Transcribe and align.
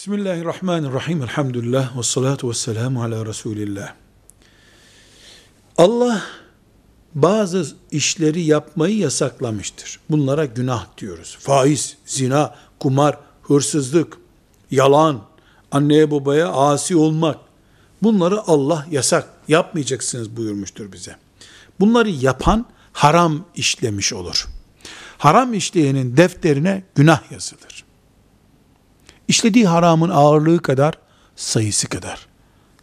Bismillahirrahmanirrahim. 0.00 1.22
Elhamdülillah. 1.22 1.98
Ve 1.98 2.02
salatu 2.02 2.48
ve 2.48 2.54
selamu 2.54 3.02
ala 3.02 3.26
Resulillah. 3.26 3.94
Allah 5.78 6.22
bazı 7.14 7.66
işleri 7.90 8.40
yapmayı 8.40 8.96
yasaklamıştır. 8.96 10.00
Bunlara 10.10 10.44
günah 10.44 10.86
diyoruz. 10.98 11.36
Faiz, 11.40 11.96
zina, 12.06 12.54
kumar, 12.78 13.18
hırsızlık, 13.42 14.18
yalan, 14.70 15.22
anneye 15.72 16.10
babaya 16.10 16.48
asi 16.48 16.96
olmak. 16.96 17.36
Bunları 18.02 18.40
Allah 18.42 18.86
yasak, 18.90 19.28
yapmayacaksınız 19.48 20.36
buyurmuştur 20.36 20.92
bize. 20.92 21.16
Bunları 21.80 22.10
yapan 22.10 22.66
haram 22.92 23.44
işlemiş 23.54 24.12
olur. 24.12 24.48
Haram 25.18 25.54
işleyenin 25.54 26.16
defterine 26.16 26.82
günah 26.94 27.32
yazılır. 27.32 27.89
İşlediği 29.30 29.66
haramın 29.66 30.10
ağırlığı 30.10 30.62
kadar, 30.62 30.94
sayısı 31.36 31.88
kadar. 31.88 32.26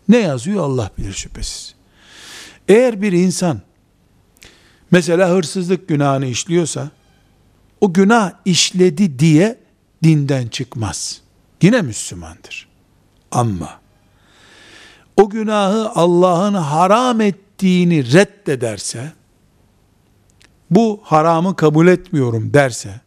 Ne 0.10 0.18
yazıyor 0.18 0.64
Allah 0.64 0.92
bilir 0.98 1.14
şüphesiz. 1.14 1.76
Eğer 2.68 3.02
bir 3.02 3.12
insan 3.12 3.62
mesela 4.92 5.30
hırsızlık 5.30 5.88
günahını 5.88 6.26
işliyorsa 6.26 6.90
o 7.82 7.94
günah 7.94 8.32
işledi 8.46 9.20
diye 9.20 9.60
dinden 10.04 10.48
çıkmaz. 10.48 11.22
Yine 11.62 11.82
Müslümandır. 11.82 12.68
Ama 13.32 13.80
o 15.18 15.30
günahı 15.30 15.90
Allah'ın 15.90 16.54
haram 16.54 17.22
ettiğini 17.22 18.14
reddederse 18.14 19.12
bu 20.70 21.00
haramı 21.04 21.56
kabul 21.56 21.88
etmiyorum 21.88 22.54
derse 22.54 23.02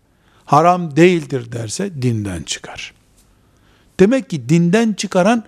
haram 0.44 0.96
değildir 0.96 1.52
derse 1.52 2.02
dinden 2.02 2.42
çıkar. 2.42 2.99
Demek 4.00 4.30
ki 4.30 4.48
dinden 4.48 4.92
çıkaran 4.92 5.44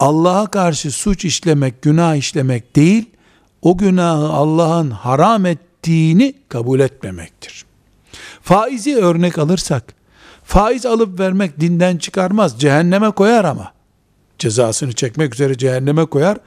Allah'a 0.00 0.46
karşı 0.46 0.90
suç 0.90 1.24
işlemek, 1.24 1.82
günah 1.82 2.16
işlemek 2.16 2.76
değil, 2.76 3.10
o 3.62 3.78
günahı 3.78 4.28
Allah'ın 4.28 4.90
haram 4.90 5.46
ettiğini 5.46 6.34
kabul 6.48 6.80
etmemektir. 6.80 7.64
Faizi 8.42 8.96
örnek 8.96 9.38
alırsak, 9.38 9.94
faiz 10.44 10.86
alıp 10.86 11.20
vermek 11.20 11.60
dinden 11.60 11.96
çıkarmaz, 11.96 12.60
cehenneme 12.60 13.10
koyar 13.10 13.44
ama. 13.44 13.72
Cezasını 14.38 14.92
çekmek 14.92 15.34
üzere 15.34 15.58
cehenneme 15.58 16.04
koyar. 16.04 16.38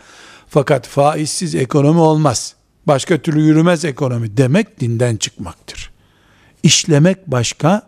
Fakat 0.49 0.87
faizsiz 0.87 1.55
ekonomi 1.55 1.99
olmaz. 1.99 2.55
Başka 2.87 3.17
türlü 3.17 3.41
yürümez 3.41 3.85
ekonomi 3.85 4.37
demek 4.37 4.79
dinden 4.79 5.17
çıkmaktır. 5.17 5.91
İşlemek 6.63 7.27
başka, 7.27 7.81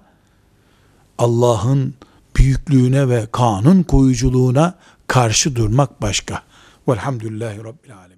Allah'ın 1.18 1.94
büyüklüğüne 2.40 3.10
ve 3.10 3.28
kanun 3.32 3.84
koyuculuğuna 3.84 4.74
karşı 5.08 5.56
durmak 5.56 6.02
başka. 6.02 6.44
Velhamdülillahi 6.88 7.58
Rabbil 7.58 7.98
Alemin. 7.98 8.10